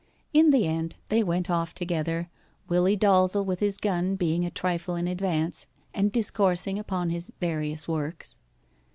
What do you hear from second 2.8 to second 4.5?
Dalzel with his gun being a